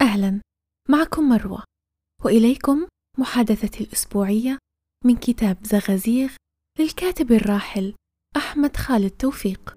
[0.00, 0.40] أهلا
[0.88, 1.62] معكم مروة
[2.24, 2.86] وإليكم
[3.18, 4.58] محادثتي الأسبوعية
[5.04, 6.30] من كتاب زغازيغ
[6.78, 7.94] للكاتب الراحل
[8.36, 9.74] أحمد خالد توفيق.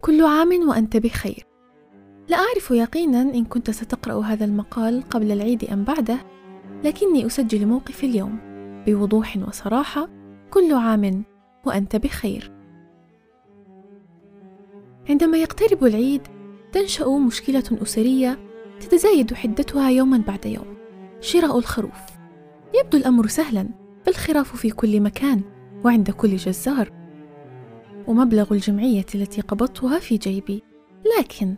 [0.00, 1.44] كل عام وأنت بخير.
[2.28, 6.18] لا أعرف يقينا إن كنت ستقرأ هذا المقال قبل العيد أم بعده
[6.84, 8.38] لكني أسجل موقفي اليوم
[8.86, 10.08] بوضوح وصراحة
[10.50, 11.24] كل عام
[11.66, 12.52] وأنت بخير.
[15.08, 16.22] عندما يقترب العيد
[16.72, 18.47] تنشأ مشكلة أسرية
[18.80, 20.76] تتزايد حدتها يوما بعد يوم.
[21.20, 22.00] شراء الخروف.
[22.80, 23.68] يبدو الأمر سهلا
[24.06, 25.40] فالخراف في كل مكان
[25.84, 26.92] وعند كل جزار.
[28.06, 30.62] ومبلغ الجمعية التي قبضتها في جيبي.
[31.18, 31.54] لكن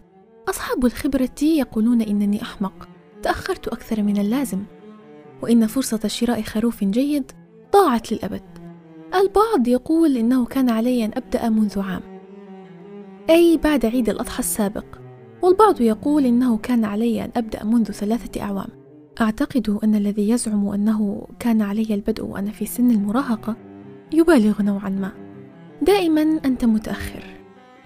[0.48, 2.88] أصحاب الخبرة يقولون إنني أحمق.
[3.22, 4.62] تأخرت أكثر من اللازم.
[5.42, 7.32] وإن فرصة شراء خروف جيد
[7.72, 8.42] ضاعت للأبد.
[9.14, 12.02] البعض يقول إنه كان علي أن أبدأ منذ عام.
[13.30, 14.99] أي بعد عيد الأضحى السابق.
[15.42, 18.68] والبعض يقول إنه كان علي أن أبدأ منذ ثلاثة أعوام.
[19.20, 23.56] أعتقد أن الذي يزعم أنه كان علي البدء وأنا في سن المراهقة
[24.12, 25.12] يبالغ نوعا ما.
[25.82, 27.24] دائما أنت متأخر.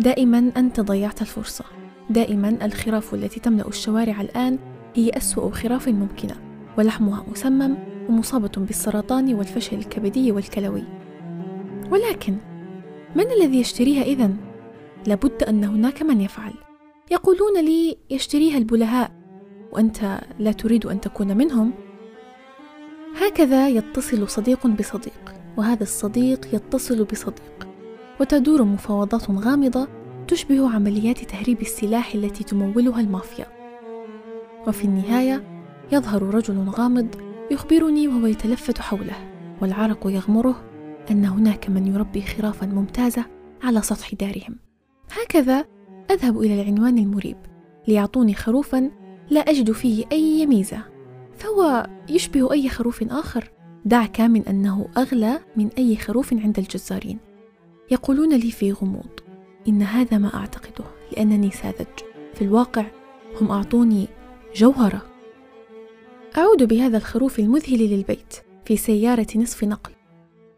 [0.00, 1.64] دائما أنت ضيعت الفرصة.
[2.10, 4.58] دائما الخراف التي تملأ الشوارع الآن
[4.94, 6.34] هي أسوأ خراف ممكنة
[6.78, 7.76] ولحمها مسمم
[8.08, 10.84] ومصابة بالسرطان والفشل الكبدي والكلوي.
[11.90, 12.36] ولكن
[13.16, 14.36] من الذي يشتريها إذن؟
[15.06, 16.52] لابد أن هناك من يفعل.
[17.14, 19.12] يقولون لي يشتريها البلهاء
[19.72, 21.72] وأنت لا تريد أن تكون منهم.
[23.16, 27.68] هكذا يتصل صديق بصديق وهذا الصديق يتصل بصديق
[28.20, 29.88] وتدور مفاوضات غامضة
[30.28, 33.46] تشبه عمليات تهريب السلاح التي تمولها المافيا.
[34.66, 35.44] وفي النهاية
[35.92, 37.08] يظهر رجل غامض
[37.50, 39.16] يخبرني وهو يتلفت حوله
[39.62, 40.64] والعرق يغمره
[41.10, 43.24] أن هناك من يربي خرافا ممتازة
[43.62, 44.56] على سطح دارهم.
[45.12, 45.73] هكذا
[46.10, 47.36] أذهب إلى العنوان المريب.
[47.88, 48.90] ليعطوني خروفا
[49.30, 50.78] لا أجد فيه أي ميزة.
[51.36, 53.50] فهو يشبه أي خروف آخر.
[53.84, 57.18] دعك من أنه أغلى من أي خروف عند الجزارين.
[57.90, 59.20] يقولون لي في غموض.
[59.68, 61.86] إن هذا ما أعتقده لأنني ساذج.
[62.34, 62.86] في الواقع
[63.40, 64.08] هم أعطوني
[64.56, 65.02] جوهرة.
[66.38, 69.92] أعود بهذا الخروف المذهل للبيت في سيارة نصف نقل.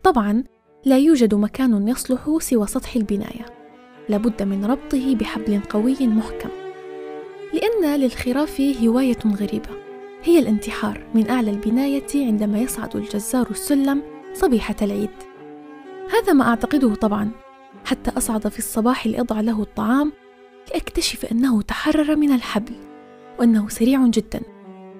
[0.03, 0.45] طبعا
[0.85, 3.47] لا يوجد مكان يصلح سوى سطح البناية.
[4.09, 6.49] لابد من ربطه بحبل قوي محكم.
[7.53, 9.69] لأن للخراف هواية غريبة.
[10.22, 14.03] هي الانتحار من أعلى البناية عندما يصعد الجزار السلم
[14.34, 15.11] صبيحة العيد.
[16.11, 17.31] هذا ما أعتقده طبعا.
[17.84, 20.12] حتى أصعد في الصباح لأضع له الطعام
[20.71, 22.75] لأكتشف أنه تحرر من الحبل
[23.38, 24.41] وأنه سريع جدا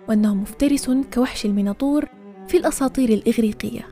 [0.09, 2.09] وأنه مفترس كوحش الميناطور
[2.49, 3.88] في الأساطير الإغريقية.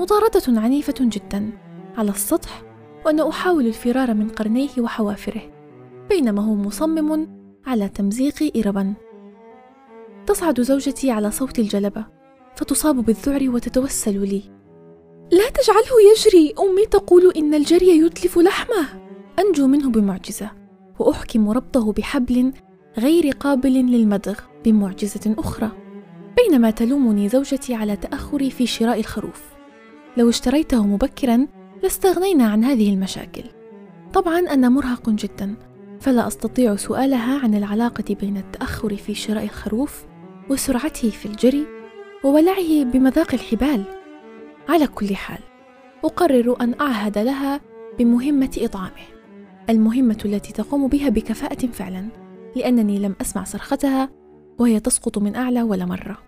[0.00, 1.50] مطاردة عنيفة جدا
[1.96, 2.62] على السطح
[3.04, 5.42] وأنا أحاول الفرار من قرنيه وحوافره
[6.08, 7.28] بينما هو مصمم
[7.66, 8.94] على تمزيق إربا.
[10.26, 12.06] تصعد زوجتي على صوت الجلبة
[12.56, 14.42] فتصاب بالذعر وتتوسل لي.
[15.32, 18.86] لا تجعله يجري أمي تقول إن الجري يتلف لحمه.
[19.38, 20.50] أنجو منه بمعجزة
[20.98, 22.52] وأحكم ربطه بحبل
[22.98, 25.70] غير قابل للمدغ بمعجزة أخرى.
[26.36, 29.42] بينما تلومني زوجتي على تأخري في شراء الخروف.
[30.16, 31.46] لو اشتريته مبكرا
[31.84, 33.44] لاستغنينا عن هذه المشاكل.
[34.12, 35.54] طبعا أنا مرهق جدا
[36.00, 40.04] فلا أستطيع سؤالها عن العلاقة بين التأخر في شراء الخروف
[40.50, 41.66] وسرعته في الجري
[42.24, 43.84] وولعه بمذاق الحبال.
[44.68, 45.38] على كل حال
[46.04, 47.60] أقرر أن أعهد لها
[47.98, 49.06] بمهمة إطعامه
[49.70, 52.08] المهمة التي تقوم بها بكفاءة فعلا
[52.56, 54.10] لأنني لم أسمع صرختها
[54.58, 56.18] وهي تسقط من أعلى ولا مرة.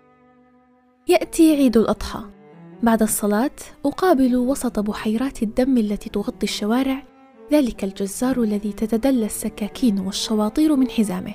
[1.07, 2.36] يأتي عيد الأضحى.
[2.83, 3.51] بعد الصلاة
[3.85, 7.03] أقابل وسط بحيرات الدم التي تغطي الشوارع
[7.51, 11.33] ذلك الجزار الذي تتدلى السكاكين والشواطير من حزامه.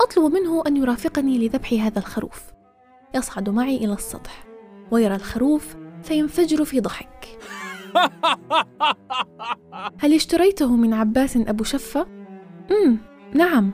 [0.00, 2.42] أطلب منه أن يرافقني لذبح هذا الخروف.
[3.14, 4.44] يصعد معي إلى السطح.
[4.90, 7.38] ويرى الخروف فينفجر في ضحك.
[10.00, 12.06] هل اشتريته من عباس أبو شفة؟
[12.70, 12.98] امم
[13.34, 13.70] نعم.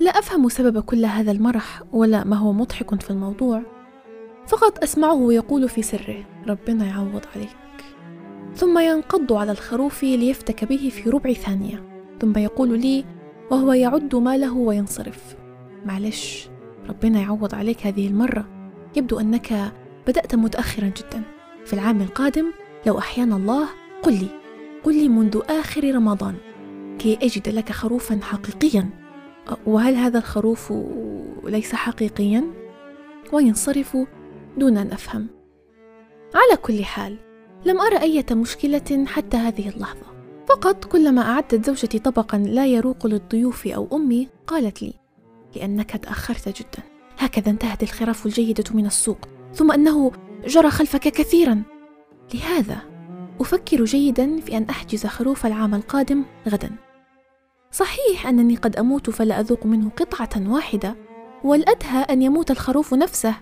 [0.00, 3.79] لا أفهم سبب كل هذا المرح ولا ما هو مضحك في الموضوع.
[4.46, 7.56] فقط أسمعه يقول في سره ربنا يعوض عليك.
[8.54, 11.84] ثم ينقض على الخروف ليفتك به في ربع ثانية.
[12.20, 13.04] ثم يقول لي
[13.50, 15.36] وهو يعد ماله وينصرف.
[15.84, 16.48] معلش
[16.88, 18.72] ربنا يعوض عليك هذه المرة.
[18.96, 19.72] يبدو أنك
[20.06, 21.22] بدأت متأخرا جدا.
[21.64, 22.46] في العام القادم
[22.86, 23.68] لو أحيانا الله
[24.02, 24.28] قل لي.
[24.84, 26.34] قل لي منذ آخر رمضان.
[26.98, 28.90] كي أجد لك خروفا حقيقيا.
[29.66, 30.72] وهل هذا الخروف
[31.44, 32.44] ليس حقيقيا؟
[33.32, 33.96] وينصرف
[34.60, 35.26] دون أن أفهم.
[36.34, 37.16] على كل حال
[37.64, 40.06] لم أرى أي مشكلة حتى هذه اللحظة.
[40.48, 44.94] فقط كلما أعدت زوجتي طبقا لا يروق للضيوف أو أمي قالت لي
[45.56, 46.82] لأنك تأخرت جدا.
[47.18, 49.18] هكذا انتهت الخراف الجيدة من السوق
[49.54, 50.12] ثم أنه
[50.46, 51.62] جرى خلفك كثيرا.
[52.34, 52.78] لهذا
[53.40, 56.70] أفكر جيدا في أن أحجز خروف العام القادم غدا.
[57.70, 60.96] صحيح أنني قد أموت فلا أذوق منه قطعة واحدة
[61.44, 63.34] والأدهى أن يموت الخروف نفسه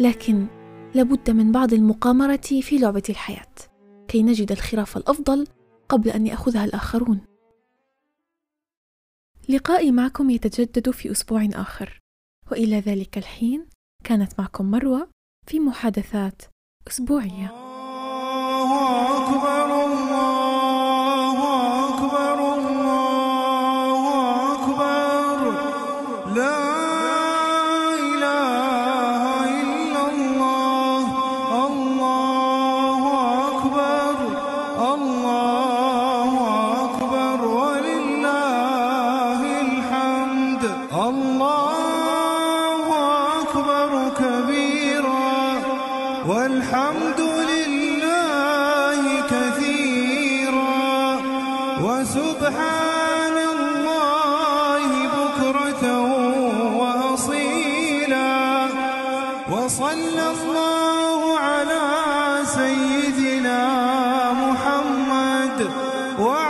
[0.00, 0.46] لكن
[0.94, 3.54] لابد من بعض المقامرة في لعبة الحياة
[4.08, 5.46] كي نجد الخراف الأفضل
[5.88, 7.20] قبل أن يأخذها الآخرون.
[9.48, 12.00] لقائي معكم يتجدد في أسبوع آخر.
[12.50, 13.66] وإلى ذلك الحين
[14.04, 15.08] كانت معكم مروة
[15.46, 16.42] في محادثات
[16.88, 17.50] أسبوعية.
[18.60, 21.36] الله أكبر الله
[21.88, 24.02] أكبر الله
[24.54, 25.40] أكبر.
[26.34, 26.89] لا
[40.90, 42.86] الله
[43.40, 45.62] أكبر كبيرا
[46.26, 47.20] والحمد
[47.52, 50.90] لله كثيرا.
[51.86, 54.88] وسبحان الله
[55.18, 55.84] بكرة
[56.80, 58.38] وأصيلا.
[59.52, 61.86] وصلى الله على
[62.44, 63.62] سيدنا
[64.32, 65.58] محمد
[66.18, 66.49] وعلى